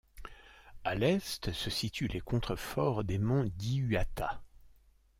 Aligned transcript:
À 0.83 0.95
l'est, 0.95 1.51
se 1.51 1.69
situent 1.69 2.07
les 2.07 2.21
contreforts 2.21 3.03
des 3.03 3.19
monts 3.19 3.47
Diuata. 3.57 4.41